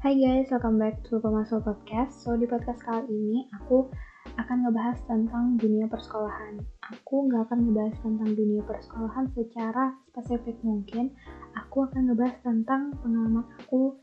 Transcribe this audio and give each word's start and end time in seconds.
Hai 0.00 0.16
guys, 0.16 0.48
welcome 0.48 0.80
back 0.80 1.04
to 1.12 1.20
Pemasok 1.20 1.60
Podcast. 1.60 2.24
So 2.24 2.32
di 2.32 2.48
podcast 2.48 2.80
kali 2.80 3.04
ini 3.12 3.44
aku 3.52 3.84
akan 4.32 4.64
ngebahas 4.64 4.96
tentang 5.04 5.60
dunia 5.60 5.92
persekolahan. 5.92 6.56
Aku 6.88 7.28
nggak 7.28 7.44
akan 7.44 7.68
ngebahas 7.68 8.00
tentang 8.00 8.32
dunia 8.32 8.64
persekolahan 8.64 9.28
secara 9.36 9.92
spesifik 10.08 10.56
mungkin. 10.64 11.12
Aku 11.52 11.84
akan 11.84 12.08
ngebahas 12.08 12.32
tentang 12.40 12.96
pengalaman 13.04 13.44
aku 13.60 14.00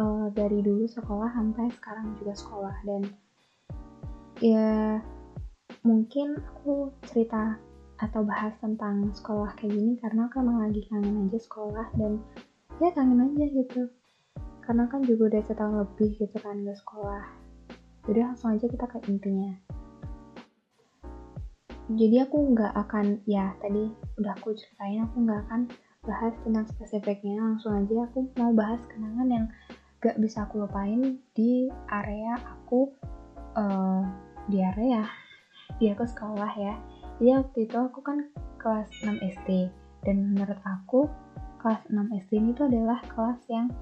uh, 0.00 0.32
dari 0.32 0.64
dulu 0.64 0.88
sekolah 0.88 1.28
sampai 1.36 1.68
sekarang 1.76 2.16
juga 2.16 2.32
sekolah 2.32 2.76
dan 2.88 3.02
ya 4.40 4.96
mungkin 5.84 6.40
aku 6.40 6.88
cerita 7.04 7.60
atau 8.00 8.24
bahas 8.24 8.56
tentang 8.64 9.12
sekolah 9.12 9.52
kayak 9.60 9.76
gini 9.76 10.00
karena 10.00 10.24
aku 10.24 10.40
emang 10.40 10.64
lagi 10.64 10.88
kangen 10.88 11.28
aja 11.28 11.36
sekolah 11.36 11.92
dan 12.00 12.16
ya 12.80 12.88
kangen 12.96 13.28
aja 13.28 13.44
gitu 13.44 13.92
karena 14.64 14.88
kan 14.88 15.04
juga 15.04 15.32
udah 15.32 15.42
setahun 15.44 15.76
lebih 15.84 16.10
gitu 16.16 16.36
kan 16.40 16.64
gak 16.64 16.76
sekolah. 16.80 17.24
Jadi 18.04 18.18
langsung 18.20 18.52
aja 18.52 18.66
kita 18.68 18.84
ke 18.88 18.98
intinya. 19.08 19.52
Jadi 21.84 22.16
aku 22.16 22.56
nggak 22.56 22.72
akan 22.72 23.20
ya 23.28 23.52
tadi 23.60 23.92
udah 24.16 24.32
aku 24.32 24.56
ceritain 24.56 25.04
aku 25.04 25.20
nggak 25.20 25.40
akan 25.48 25.60
bahas 26.04 26.32
tentang 26.40 26.64
spesifiknya. 26.68 27.36
Langsung 27.40 27.76
aja 27.76 28.08
aku 28.08 28.28
mau 28.40 28.52
bahas 28.56 28.80
kenangan 28.88 29.28
yang 29.28 29.46
gak 30.04 30.20
bisa 30.20 30.44
aku 30.44 30.64
lupain 30.64 31.16
di 31.32 31.68
area 31.88 32.36
aku 32.40 32.92
uh, 33.56 34.04
di 34.52 34.60
area 34.60 35.04
di 35.80 35.88
aku 35.92 36.04
sekolah 36.04 36.52
ya. 36.56 36.76
Jadi 37.20 37.30
waktu 37.40 37.58
itu 37.68 37.76
aku 37.76 38.00
kan 38.04 38.18
kelas 38.60 38.88
6 39.00 39.20
SD 39.20 39.72
dan 40.04 40.16
menurut 40.32 40.60
aku 40.64 41.08
kelas 41.60 41.80
6 41.88 41.96
SD 42.20 42.32
ini 42.36 42.50
tuh 42.52 42.68
adalah 42.68 43.00
kelas 43.08 43.40
yang 43.48 43.72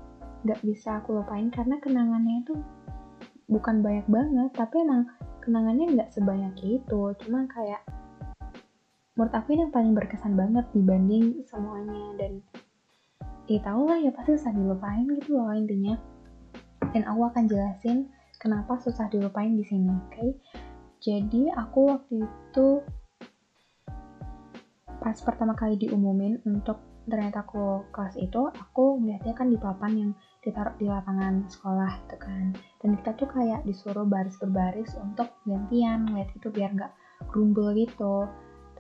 gak 0.43 0.61
bisa 0.67 0.99
aku 1.03 1.19
lupain 1.19 1.49
karena 1.51 1.79
kenangannya 1.79 2.43
itu 2.43 2.55
bukan 3.47 3.83
banyak 3.83 4.07
banget 4.09 4.51
tapi 4.55 4.83
emang 4.83 5.07
kenangannya 5.43 5.99
nggak 5.99 6.11
sebanyak 6.15 6.55
itu. 6.63 7.01
Cuma 7.27 7.47
kayak 7.51 7.83
menurut 9.19 9.35
aku 9.35 9.53
ini 9.53 9.67
yang 9.67 9.75
paling 9.75 9.93
berkesan 9.93 10.35
banget 10.39 10.67
dibanding 10.71 11.43
semuanya. 11.47 12.15
Dan 12.17 12.33
ya 13.51 13.59
tau 13.61 13.83
lah 13.87 13.99
ya 13.99 14.15
pasti 14.15 14.39
susah 14.39 14.55
dilupain 14.55 15.07
gitu 15.19 15.35
loh 15.35 15.51
intinya. 15.51 15.99
Dan 16.95 17.03
aku 17.07 17.27
akan 17.27 17.45
jelasin 17.51 18.07
kenapa 18.39 18.79
susah 18.79 19.11
dilupain 19.11 19.59
di 19.59 19.67
sini 19.67 19.91
oke? 19.91 20.11
Okay? 20.15 20.31
jadi 21.03 21.51
aku 21.59 21.91
waktu 21.91 22.23
itu 22.23 22.69
pas 25.03 25.19
pertama 25.19 25.59
kali 25.59 25.75
diumumin 25.75 26.39
untuk 26.47 26.79
ternyata 27.11 27.43
aku 27.43 27.91
kelas 27.91 28.15
itu 28.23 28.47
aku 28.55 29.03
melihatnya 29.03 29.35
kan 29.35 29.51
di 29.51 29.59
papan 29.59 29.93
yang 29.99 30.11
ditaruh 30.43 30.75
di 30.77 30.91
lapangan 30.91 31.47
sekolah 31.47 31.91
gitu 32.07 32.17
kan. 32.19 32.53
Dan 32.83 32.99
kita 32.99 33.15
tuh 33.15 33.31
kayak 33.31 33.63
disuruh 33.63 34.05
baris 34.05 34.35
berbaris 34.43 34.93
untuk 34.99 35.31
gantian 35.47 36.11
ngeliat 36.11 36.31
itu 36.35 36.51
biar 36.51 36.75
nggak 36.75 36.93
gerumbul 37.31 37.71
gitu. 37.79 38.27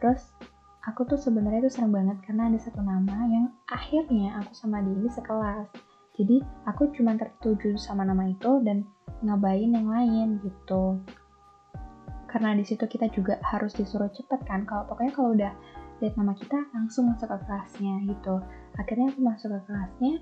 Terus 0.02 0.34
aku 0.82 1.06
tuh 1.06 1.18
sebenarnya 1.18 1.70
tuh 1.70 1.72
seneng 1.78 1.94
banget 1.94 2.18
karena 2.26 2.50
ada 2.50 2.58
satu 2.58 2.82
nama 2.82 3.16
yang 3.30 3.46
akhirnya 3.70 4.42
aku 4.42 4.50
sama 4.52 4.82
dia 4.82 4.94
ini 4.98 5.10
sekelas. 5.10 5.70
Jadi 6.12 6.36
aku 6.68 6.92
cuma 6.92 7.16
tertuju 7.16 7.78
sama 7.80 8.04
nama 8.04 8.28
itu 8.28 8.60
dan 8.66 8.84
ngabain 9.22 9.70
yang 9.72 9.88
lain 9.88 10.28
gitu. 10.42 11.00
Karena 12.28 12.56
di 12.56 12.64
situ 12.66 12.84
kita 12.84 13.08
juga 13.14 13.38
harus 13.44 13.72
disuruh 13.72 14.10
cepet 14.10 14.40
kan. 14.44 14.66
Kalau 14.66 14.84
pokoknya 14.90 15.12
kalau 15.14 15.30
udah 15.32 15.52
lihat 16.02 16.18
nama 16.18 16.34
kita 16.34 16.58
langsung 16.74 17.08
masuk 17.14 17.30
ke 17.30 17.38
kelasnya 17.46 17.94
gitu. 18.10 18.42
Akhirnya 18.74 19.14
aku 19.14 19.20
masuk 19.22 19.48
ke 19.54 19.60
kelasnya 19.70 20.12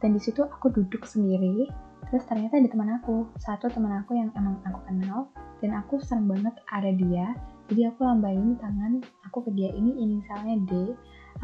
dan 0.00 0.16
di 0.16 0.20
situ 0.20 0.40
aku 0.40 0.72
duduk 0.72 1.04
sendiri. 1.04 1.68
Terus 2.08 2.24
ternyata 2.26 2.58
ada 2.58 2.68
teman 2.68 2.90
aku. 2.98 3.28
Satu 3.36 3.68
teman 3.70 4.00
aku 4.00 4.16
yang 4.16 4.32
emang 4.34 4.58
aku 4.64 4.80
kenal. 4.88 5.28
Dan 5.60 5.76
aku 5.76 6.00
sering 6.00 6.26
banget 6.26 6.56
ada 6.72 6.90
dia. 6.90 7.36
Jadi 7.68 7.86
aku 7.86 8.02
lambain 8.02 8.56
tangan 8.58 9.04
aku 9.28 9.46
ke 9.46 9.50
dia. 9.54 9.70
Ini 9.70 9.92
inisialnya 10.00 10.56
D. 10.66 10.72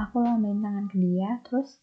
Aku 0.01 0.25
lambain 0.25 0.59
tangan 0.59 0.89
ke 0.89 0.97
dia. 0.97 1.39
Terus 1.45 1.79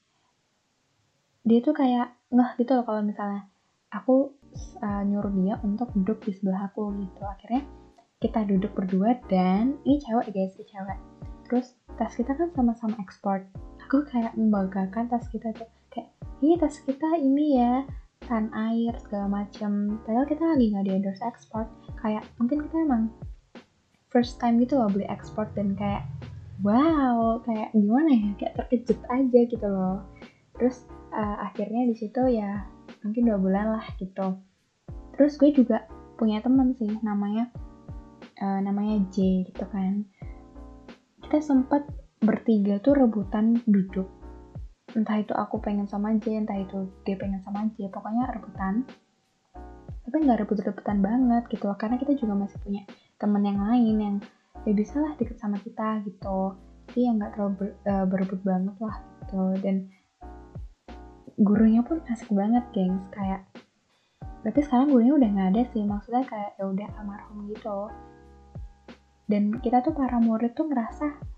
dia 1.45 1.61
tuh 1.61 1.77
kayak 1.77 2.11
ngeh 2.33 2.51
gitu 2.57 2.71
loh 2.73 2.85
kalau 2.87 3.05
misalnya 3.05 3.45
aku 3.93 4.33
uh, 4.81 5.03
nyuruh 5.05 5.33
dia 5.37 5.55
untuk 5.61 5.93
duduk 5.93 6.25
di 6.25 6.33
sebelah 6.33 6.73
aku 6.73 6.89
gitu. 6.97 7.21
Akhirnya 7.23 7.61
kita 8.17 8.47
duduk 8.49 8.73
berdua 8.73 9.19
dan 9.29 9.77
ini 9.85 10.01
cewek 10.01 10.33
guys 10.33 10.57
ini 10.57 10.65
cewek. 10.65 10.99
Terus 11.45 11.77
tas 11.99 12.15
kita 12.17 12.33
kan 12.33 12.49
sama-sama 12.57 12.97
ekspor 12.97 13.45
aku 13.83 14.09
kayak 14.09 14.33
membanggakan 14.33 15.05
tas 15.05 15.29
kita 15.29 15.53
tuh. 15.53 15.69
Kayak 15.93 16.09
ini 16.43 16.59
tas 16.59 16.75
kita 16.83 17.15
ini 17.15 17.55
ya. 17.55 17.87
Tan 18.27 18.51
air 18.51 18.91
segala 18.99 19.31
macem. 19.31 19.99
Padahal 20.03 20.27
kita 20.27 20.43
lagi 20.43 20.75
nggak 20.75 20.83
di 20.83 20.91
endorse 20.91 21.23
ekspor 21.23 21.71
kayak 22.03 22.27
mungkin 22.35 22.67
kita 22.67 22.83
emang 22.83 23.03
first 24.11 24.43
time 24.43 24.59
gitu 24.59 24.75
loh 24.75 24.91
beli 24.91 25.07
ekspor 25.07 25.47
dan 25.55 25.71
kayak 25.79 26.03
wow 26.59 27.39
kayak 27.47 27.71
gimana 27.71 28.11
ya? 28.11 28.29
Kayak 28.35 28.53
terkejut 28.59 28.99
aja 29.07 29.39
gitu 29.47 29.67
loh. 29.67 30.03
Terus 30.59 30.83
uh, 31.15 31.47
akhirnya 31.47 31.87
di 31.87 31.95
situ 31.95 32.21
ya 32.27 32.67
mungkin 33.07 33.23
dua 33.27 33.39
bulan 33.39 33.79
lah 33.79 33.85
gitu. 33.95 34.39
Terus 35.15 35.39
gue 35.39 35.55
juga 35.55 35.87
punya 36.19 36.43
temen 36.43 36.75
sih 36.75 36.91
namanya 37.03 37.51
uh, 38.43 38.59
namanya 38.59 38.99
J 39.11 39.47
gitu 39.47 39.63
kan. 39.71 40.07
Kita 41.23 41.39
sempat 41.39 41.87
bertiga 42.23 42.79
tuh 42.79 42.95
rebutan 42.95 43.59
duduk 43.67 44.22
entah 44.93 45.17
itu 45.17 45.33
aku 45.33 45.57
pengen 45.57 45.89
sama 45.89 46.13
J 46.21 46.45
entah 46.45 46.57
itu 46.57 46.89
dia 47.01 47.17
pengen 47.17 47.41
sama 47.41 47.65
J 47.73 47.89
pokoknya 47.89 48.29
rebutan. 48.29 48.85
Tapi 50.03 50.15
nggak 50.19 50.45
rebut-rebutan 50.45 50.99
banget 50.99 51.43
gitu 51.49 51.65
loh 51.65 51.77
karena 51.79 51.95
kita 51.97 52.13
juga 52.13 52.33
masih 52.35 52.59
punya 52.61 52.83
temen 53.17 53.41
yang 53.41 53.59
lain 53.63 53.95
yang 53.97 54.15
ya 54.63 54.73
bisa 54.75 54.99
lah 55.01 55.13
deket 55.17 55.39
sama 55.41 55.57
kita 55.59 56.03
gitu. 56.05 56.53
Jadi 56.91 56.99
yang 57.07 57.15
nggak 57.17 57.31
terlalu 57.33 57.53
ber, 57.55 57.69
uh, 57.87 58.05
berebut 58.05 58.39
banget 58.43 58.75
lah 58.83 58.97
gitu. 59.23 59.43
Dan 59.63 59.75
gurunya 61.39 61.81
pun 61.81 62.03
asik 62.11 62.29
banget 62.29 62.63
gengs. 62.75 63.01
Kayak 63.09 63.47
tapi 64.43 64.59
sekarang 64.59 64.91
gurunya 64.91 65.15
udah 65.15 65.29
nggak 65.31 65.49
ada 65.55 65.63
sih 65.71 65.83
maksudnya 65.87 66.23
kayak 66.27 66.51
ya 66.59 66.63
udah 66.67 66.87
almarhum 66.99 67.47
gitu. 67.49 67.87
Dan 69.23 69.55
kita 69.63 69.79
tuh 69.79 69.95
para 69.95 70.19
murid 70.19 70.51
tuh 70.51 70.67
ngerasa 70.67 71.32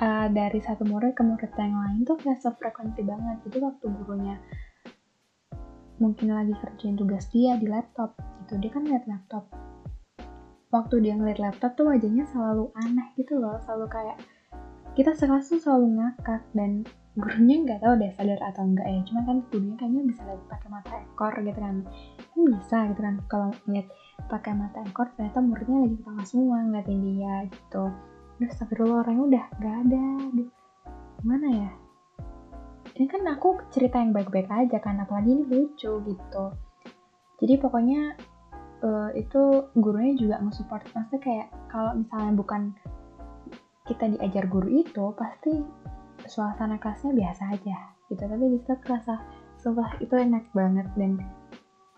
uh, 0.00 0.28
dari 0.28 0.60
satu 0.60 0.84
murid 0.84 1.16
ke 1.16 1.22
murid 1.24 1.50
yang 1.56 1.76
lain 1.76 2.00
tuh 2.04 2.16
kayak 2.20 2.40
sefrekuensi 2.40 3.02
banget. 3.04 3.36
Jadi 3.48 3.58
waktu 3.60 3.84
gurunya 3.88 4.36
mungkin 6.00 6.32
lagi 6.32 6.56
kerjain 6.56 6.96
tugas 6.96 7.28
dia 7.28 7.60
di 7.60 7.68
laptop 7.68 8.16
gitu 8.44 8.56
dia 8.60 8.70
kan 8.72 8.84
lihat 8.88 9.04
laptop. 9.08 9.48
Waktu 10.70 11.02
dia 11.02 11.14
ngeliat 11.18 11.40
laptop 11.42 11.74
tuh 11.76 11.90
wajahnya 11.90 12.24
selalu 12.30 12.70
aneh 12.78 13.08
gitu 13.18 13.36
loh 13.36 13.58
selalu 13.66 13.86
kayak 13.90 14.16
kita 14.94 15.14
sekelas 15.14 15.50
tuh 15.50 15.60
selalu 15.60 16.02
ngakak 16.02 16.42
dan 16.56 16.82
gurunya 17.18 17.58
nggak 17.62 17.80
tahu 17.82 17.94
deh 17.98 18.10
sadar 18.14 18.40
atau 18.40 18.62
enggak 18.64 18.86
ya. 18.86 19.00
Cuma 19.06 19.20
kan 19.26 19.36
gurunya 19.50 19.74
kayaknya 19.76 20.02
bisa 20.08 20.20
lihat 20.24 20.42
pakai 20.46 20.68
mata 20.70 20.94
ekor 20.98 21.34
gitu 21.42 21.58
kan. 21.58 21.76
Kan 22.30 22.40
bisa 22.48 22.76
gitu 22.90 23.00
kan 23.02 23.14
kalau 23.26 23.48
ngeliat 23.66 23.88
pakai 24.30 24.52
mata 24.54 24.78
ekor 24.84 25.08
ternyata 25.16 25.38
muridnya 25.42 25.78
lagi 25.84 25.96
ketawa 26.00 26.22
semua 26.28 26.56
ngeliatin 26.64 27.00
dia 27.02 27.34
gitu 27.50 27.84
terus 28.40 28.56
astagfirullah 28.56 29.04
orangnya 29.04 29.24
udah 29.28 29.44
gak 29.60 29.76
ada. 29.84 30.04
Aduh, 30.32 30.48
gimana 31.20 31.48
ya? 31.52 31.70
Ini 32.96 33.04
kan 33.04 33.22
aku 33.28 33.60
cerita 33.68 34.00
yang 34.00 34.16
baik-baik 34.16 34.48
aja 34.48 34.80
kan 34.80 34.96
apalagi 34.96 35.36
ini 35.36 35.44
lucu 35.44 35.92
gitu. 36.08 36.44
Jadi 37.36 37.54
pokoknya 37.60 38.16
uh, 38.80 39.12
itu 39.12 39.68
gurunya 39.76 40.16
juga 40.16 40.40
nge-support. 40.40 40.88
Maksudnya 40.96 41.20
kayak 41.20 41.46
kalau 41.68 42.00
misalnya 42.00 42.32
bukan 42.32 42.62
kita 43.84 44.08
diajar 44.16 44.48
guru 44.48 44.72
itu 44.72 45.04
pasti 45.20 45.60
suasana 46.24 46.80
kelasnya 46.80 47.12
biasa 47.12 47.42
aja 47.60 47.78
gitu. 48.08 48.24
Tapi 48.24 48.44
di 48.56 48.58
situ 48.64 48.72
kerasa 48.80 49.20
sumpah 49.60 50.00
itu 50.00 50.16
enak 50.16 50.48
banget. 50.56 50.88
Dan 50.96 51.20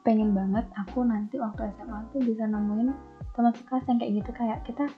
pengen 0.02 0.34
banget 0.34 0.66
aku 0.74 1.06
nanti 1.06 1.38
waktu 1.38 1.70
SMA 1.78 1.98
tuh 2.10 2.18
bisa 2.26 2.50
nemuin 2.50 2.90
teman 3.30 3.54
sekelas 3.54 3.86
yang 3.86 3.98
kayak 4.02 4.12
gitu. 4.22 4.30
Kayak 4.34 4.58
kita 4.66 4.90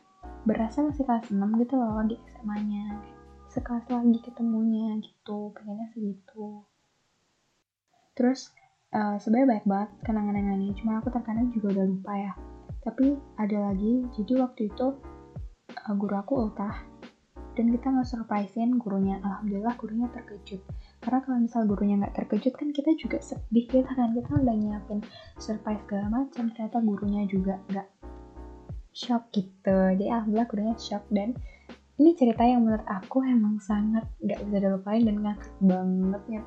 berasa 0.44 0.84
masih 0.84 1.08
kelas 1.08 1.32
6 1.32 1.40
gitu 1.64 1.74
loh 1.80 2.04
di 2.04 2.16
SMA 2.28 2.56
nya 2.68 2.84
sekelas 3.48 3.86
lagi 3.88 4.18
ketemunya 4.20 4.98
gitu 5.00 5.54
pengennya 5.56 5.88
segitu. 5.94 6.66
Terus 8.18 8.50
uh, 8.92 9.16
sebenarnya 9.16 9.48
banyak 9.58 9.66
banget 9.66 9.90
kenangan-kenangan 10.02 10.58
ini 10.60 10.74
cuma 10.76 10.98
aku 10.98 11.08
terkadang 11.14 11.48
juga 11.54 11.66
udah 11.78 11.86
lupa 11.86 12.12
ya. 12.18 12.32
Tapi 12.82 13.16
ada 13.40 13.72
lagi 13.72 14.04
jadi 14.12 14.32
waktu 14.44 14.68
itu 14.68 14.86
uh, 15.70 15.94
guru 15.94 16.14
aku 16.18 16.32
ultah 16.44 16.82
dan 17.54 17.70
kita 17.70 17.86
nggak 17.86 18.08
surprisein 18.10 18.82
gurunya. 18.82 19.22
Alhamdulillah 19.22 19.78
gurunya 19.78 20.10
terkejut. 20.10 20.58
Karena 20.98 21.22
kalau 21.22 21.38
misal 21.38 21.62
gurunya 21.70 21.94
nggak 22.02 22.14
terkejut 22.18 22.54
kan 22.58 22.74
kita 22.74 22.90
juga 22.98 23.22
sedih 23.22 23.70
kita 23.70 23.86
kan 23.94 24.10
kita 24.10 24.30
udah 24.34 24.54
nyiapin 24.58 24.98
surprise 25.38 25.78
segala 25.86 26.10
macam 26.10 26.50
ternyata 26.50 26.82
gurunya 26.82 27.22
juga 27.30 27.62
nggak 27.70 27.86
shock 28.94 29.28
gitu. 29.34 29.76
Jadi 29.98 30.06
alhamdulillah 30.08 30.48
gurunya 30.48 30.76
shock. 30.78 31.04
Dan 31.10 31.34
ini 32.00 32.14
cerita 32.14 32.46
yang 32.46 32.64
menurut 32.64 32.86
aku 32.86 33.20
emang 33.26 33.58
sangat 33.58 34.06
nggak 34.22 34.40
bisa 34.46 34.58
dilupain 34.62 35.02
dan 35.04 35.16
ngakak 35.22 35.52
banget 35.62 36.22
ya 36.26 36.42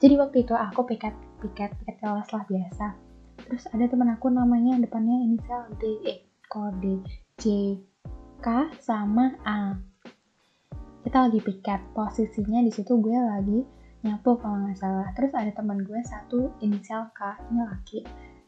jadi 0.00 0.16
waktu 0.16 0.48
itu 0.48 0.56
aku 0.56 0.88
piket 0.88 1.12
piket 1.44 1.76
piket 1.76 1.96
kelas 2.00 2.28
lah 2.32 2.44
biasa. 2.48 2.96
Terus 3.36 3.68
ada 3.68 3.84
teman 3.84 4.08
aku 4.16 4.32
namanya 4.32 4.80
depannya 4.80 5.28
inisial 5.28 5.68
D 5.76 6.00
eh 6.08 6.24
kode 6.48 7.04
J 7.36 7.76
K 8.40 8.72
sama 8.80 9.36
A. 9.44 9.76
Kita 11.04 11.28
lagi 11.28 11.40
piket 11.44 11.92
posisinya 11.92 12.64
di 12.64 12.72
situ 12.72 12.96
gue 12.96 13.12
lagi 13.12 13.60
nyapu 14.08 14.40
kalau 14.40 14.64
nggak 14.64 14.80
salah. 14.80 15.12
Terus 15.12 15.36
ada 15.36 15.52
teman 15.52 15.84
gue 15.84 16.00
satu 16.00 16.56
inisial 16.64 17.12
K 17.12 17.36
ini 17.52 17.60
laki 17.60 17.98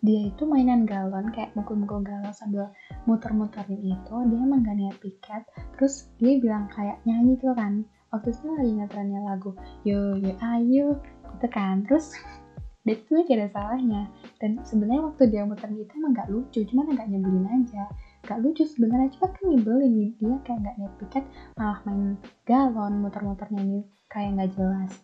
dia 0.03 0.35
itu 0.35 0.43
mainan 0.43 0.83
galon 0.83 1.31
kayak 1.31 1.55
mukul-mukul 1.55 2.03
galon 2.03 2.35
sambil 2.35 2.75
muter-muterin 3.07 3.79
itu 3.79 4.15
dia 4.27 4.43
niat 4.75 4.99
piket. 4.99 5.47
Terus 5.79 6.11
dia 6.19 6.43
bilang 6.43 6.67
kayak 6.75 6.99
nyanyi 7.07 7.39
tuh 7.39 7.55
kan. 7.55 7.87
Waktu 8.11 8.35
itu 8.35 8.45
lagi 8.51 8.73
ngetrennya 8.77 9.21
lagu 9.25 9.55
yo 9.87 10.19
yo 10.19 10.35
ayo 10.43 10.99
gitu 11.39 11.47
kan. 11.55 11.87
Terus 11.87 12.19
dia 12.85 12.99
tuh 13.07 13.23
gak 13.23 13.39
ada 13.39 13.49
salahnya. 13.55 14.11
Dan 14.43 14.59
sebenarnya 14.67 15.07
waktu 15.07 15.23
dia 15.31 15.47
muterin 15.47 15.79
itu 15.79 15.95
emang 15.95 16.19
gak 16.19 16.29
lucu 16.35 16.67
cuman 16.67 16.99
agak 16.99 17.07
nyebelin 17.07 17.47
aja. 17.63 17.87
Gak 18.27 18.43
lucu 18.43 18.67
sebenarnya 18.67 19.15
cuma 19.15 19.31
kan 19.31 19.45
nyebelin. 19.55 20.19
Dia 20.19 20.35
kayak 20.43 20.67
gak 20.67 20.77
niat 20.83 20.95
piket 20.99 21.25
malah 21.55 21.79
main 21.87 22.19
galon 22.43 22.99
muter-muter 22.99 23.47
nyanyi 23.55 23.87
kayak 24.11 24.35
gak 24.35 24.51
jelas. 24.59 24.99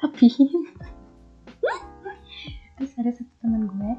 Tapi 0.00 0.32
terus 2.82 2.98
ada 2.98 3.14
satu 3.14 3.30
teman 3.38 3.70
gue 3.70 3.92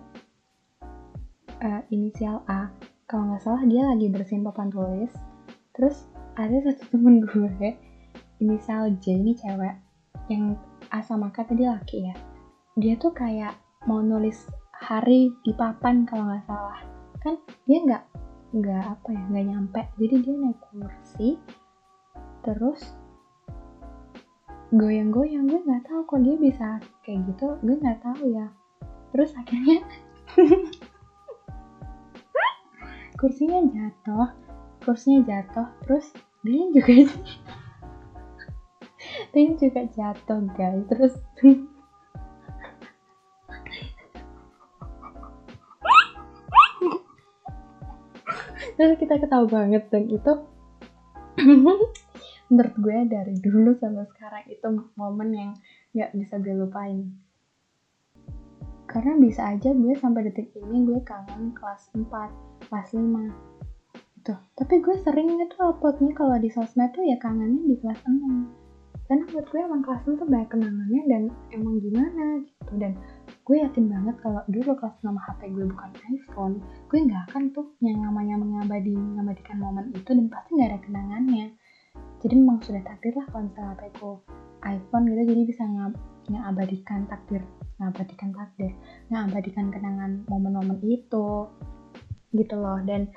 uh, 1.63 1.81
inisial 1.88 2.44
A. 2.51 2.68
Kalau 3.07 3.31
nggak 3.31 3.39
salah 3.39 3.63
dia 3.63 3.80
lagi 3.88 4.12
bersihin 4.12 4.44
papan 4.44 4.68
tulis. 4.68 5.07
Terus 5.71 6.12
ada 6.35 6.51
satu 6.68 6.91
temen 6.91 7.24
gue 7.24 7.80
inisial 8.44 8.91
J 9.00 9.24
ini 9.24 9.39
cewek 9.39 9.80
yang 10.27 10.59
A 10.91 11.00
sama 11.00 11.31
K 11.31 11.47
tadi 11.47 11.63
laki 11.63 12.12
ya. 12.12 12.15
Dia 12.75 13.00
tuh 13.00 13.15
kayak 13.15 13.56
mau 13.88 14.03
nulis 14.03 14.51
hari 14.75 15.31
di 15.47 15.56
papan 15.56 16.03
kalau 16.03 16.27
nggak 16.27 16.44
salah. 16.44 16.83
Kan 17.24 17.39
dia 17.63 17.79
nggak 17.88 18.03
nggak 18.51 18.83
apa 18.83 19.07
ya 19.15 19.24
nggak 19.31 19.45
nyampe. 19.47 19.81
Jadi 19.95 20.15
dia 20.27 20.36
naik 20.36 20.59
kursi 20.59 21.39
terus 22.44 22.83
goyang-goyang. 24.75 25.47
Gue 25.47 25.63
nggak 25.63 25.88
tahu 25.88 26.03
kok 26.03 26.19
dia 26.19 26.36
bisa 26.36 26.83
kayak 27.07 27.31
gitu. 27.31 27.56
Gue 27.63 27.79
nggak 27.79 28.03
tahu 28.03 28.27
ya 28.27 28.51
terus 29.13 29.31
akhirnya 29.38 29.86
kursinya 33.21 33.62
jatuh 33.69 34.33
kursinya 34.81 35.21
jatuh 35.24 35.69
terus 35.86 36.12
dia 36.44 36.65
juga 36.75 37.07
dia 39.33 39.50
juga 39.57 39.81
jatuh 39.89 40.45
guys. 40.54 40.83
Terus 40.92 41.13
terus 48.74 48.98
kita 48.98 49.21
ketawa 49.21 49.45
banget 49.45 49.86
dan 49.94 50.10
itu 50.10 50.33
menurut 52.50 52.75
gue 52.77 52.98
dari 53.10 53.33
dulu 53.42 53.77
sampai 53.77 54.06
sekarang 54.13 54.45
itu 54.50 54.65
momen 54.98 55.30
yang 55.33 55.51
nggak 55.94 56.13
bisa 56.18 56.42
gue 56.42 56.54
lupain 56.57 57.13
karena 58.94 59.18
bisa 59.18 59.42
aja 59.50 59.74
gue 59.74 59.94
sampai 59.98 60.30
detik 60.30 60.54
ini 60.54 60.86
gue 60.86 61.01
kangen 61.01 61.50
kelas 61.57 61.90
4 61.98 62.06
kelas 62.69 62.90
5 62.94 63.01
gitu. 64.22 64.34
Tapi 64.54 64.74
gue 64.86 64.95
sering 65.01 65.34
itu 65.34 65.57
uploadnya 65.57 66.13
kalau 66.13 66.38
di 66.38 66.54
sosmed 66.54 66.94
tuh 66.94 67.01
ya 67.01 67.18
kangennya 67.18 67.66
di 67.66 67.75
kelas 67.81 67.98
6 68.06 68.62
karena 69.04 69.28
buat 69.36 69.45
gue 69.51 69.60
emang 69.60 69.81
kelas 69.84 70.01
6 70.07 70.16
tuh 70.16 70.28
banyak 70.30 70.50
kenangannya 70.54 71.01
dan 71.10 71.24
emang 71.50 71.81
gimana 71.81 72.25
gitu. 72.45 72.74
Dan 72.78 72.94
gue 73.44 73.57
yakin 73.66 73.86
banget 73.90 74.16
kalau 74.22 74.42
dulu 74.45 74.72
kelas 74.78 74.96
6 75.01 75.10
HP 75.10 75.42
gue 75.57 75.66
bukan 75.74 75.92
iPhone 76.13 76.56
gue 76.62 77.00
nggak 77.01 77.24
akan 77.34 77.44
tuh 77.50 77.68
yang 77.81 77.98
namanya 77.98 78.38
mengabadi 78.38 78.94
mengabadikan 78.94 79.57
momen 79.57 79.89
itu 79.98 80.13
dan 80.13 80.30
pasti 80.30 80.50
nggak 80.54 80.69
ada 80.69 80.80
kenangannya. 80.86 81.46
Jadi 82.22 82.34
memang 82.38 82.62
sudah 82.62 82.86
takdir 82.86 83.18
lah 83.18 83.25
kalau 83.34 83.50
misalnya 83.50 83.74
HP 83.74 83.81
ku 83.98 84.22
iPhone 84.63 85.04
gitu 85.12 85.22
jadi 85.28 85.44
bisa 85.44 85.63
ngabadikan 86.31 87.08
takdir 87.12 87.44
ngabadikan 87.81 88.31
takdir 88.31 88.72
ngabadikan 89.12 89.68
kenangan 89.74 90.24
momen-momen 90.30 90.80
itu 90.84 91.50
gitu 92.34 92.56
loh. 92.58 92.81
Dan 92.84 93.10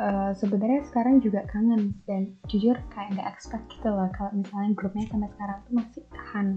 uh, 0.00 0.32
sebenarnya 0.36 0.84
sekarang 0.88 1.20
juga 1.20 1.44
kangen 1.48 1.96
dan 2.08 2.32
jujur 2.48 2.76
kayak 2.92 3.16
nggak 3.16 3.28
expect 3.28 3.64
gitu 3.72 3.88
loh 3.92 4.08
kalau 4.16 4.32
misalnya 4.36 4.72
grupnya 4.72 5.04
sampai 5.08 5.30
sekarang 5.36 5.58
tuh 5.64 5.72
masih 5.76 6.02
tahan. 6.12 6.48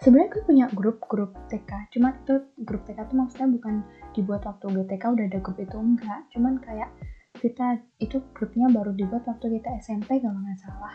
Sebenarnya 0.00 0.32
gue 0.32 0.42
punya 0.48 0.66
grup-grup 0.72 1.36
TK 1.52 1.92
cuman 1.92 2.16
itu 2.24 2.34
grup 2.64 2.88
TK 2.88 3.04
tuh 3.04 3.16
maksudnya 3.20 3.48
bukan 3.52 3.74
dibuat 4.16 4.48
waktu 4.48 4.64
gue 4.72 4.84
TK 4.88 5.04
udah 5.12 5.26
ada 5.28 5.38
grup 5.44 5.58
itu 5.60 5.76
enggak. 5.76 6.20
Cuman 6.32 6.56
kayak 6.64 6.90
kita 7.36 7.84
itu 8.00 8.20
grupnya 8.32 8.72
baru 8.72 8.96
dibuat 8.96 9.28
waktu 9.28 9.60
kita 9.60 9.68
SMP 9.84 10.24
kalau 10.24 10.40
nggak 10.40 10.60
salah. 10.60 10.94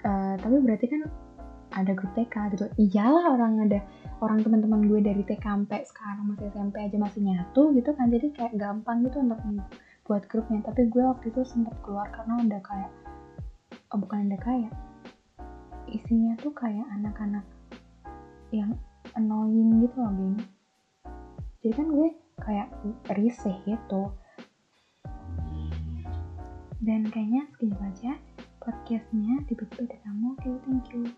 Uh, 0.00 0.34
tapi 0.40 0.56
berarti 0.64 0.88
kan 0.88 1.06
ada 1.74 1.92
grup 1.94 2.10
TK 2.18 2.34
gitu. 2.56 2.66
Iyalah 2.78 3.34
orang 3.38 3.66
ada 3.66 3.80
orang 4.20 4.42
teman-teman 4.42 4.90
gue 4.90 5.00
dari 5.00 5.22
TK 5.22 5.42
sampai 5.42 5.86
sekarang 5.86 6.34
masih 6.34 6.50
SMP 6.50 6.82
aja 6.82 6.96
masih 6.98 7.20
nyatu 7.22 7.70
gitu 7.74 7.90
kan. 7.94 8.10
Jadi 8.10 8.34
kayak 8.34 8.54
gampang 8.58 9.06
gitu 9.06 9.22
untuk 9.22 9.38
buat 10.06 10.26
grupnya. 10.26 10.60
Tapi 10.66 10.90
gue 10.90 11.02
waktu 11.06 11.30
itu 11.30 11.40
sempat 11.46 11.74
keluar 11.86 12.10
karena 12.10 12.42
ada 12.42 12.58
kayak 12.62 12.90
oh 13.94 13.98
bukan 13.98 14.30
ada 14.30 14.38
kayak 14.38 14.72
isinya 15.90 16.38
tuh 16.38 16.54
kayak 16.54 16.86
anak-anak 16.94 17.42
yang 18.50 18.74
annoying 19.14 19.82
gitu 19.82 19.96
loh 19.98 20.12
geng. 20.14 20.38
Jadi 21.62 21.72
kan 21.74 21.86
gue 21.90 22.08
kayak 22.40 22.68
risih 23.14 23.56
gitu. 23.66 24.10
Dan 26.80 27.04
kayaknya 27.12 27.44
segitu 27.54 27.76
aja 27.84 28.12
podcastnya. 28.58 29.44
Tiba-tiba 29.44 29.84
ada 29.84 29.96
tamu. 30.00 30.32
Oke 30.32 30.48
okay, 30.48 30.54
thank 30.64 30.86
you 30.96 31.12